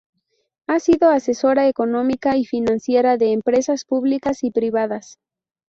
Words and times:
Ha 0.65 0.79
sido 0.79 1.11
asesora 1.11 1.67
económica 1.69 2.35
y 2.35 2.43
financiera 2.43 3.17
de 3.17 3.33
empresas 3.33 3.85
públicas 3.85 4.43
y 4.43 4.49
privadas. 4.49 5.19